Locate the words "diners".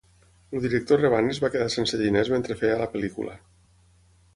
2.03-2.35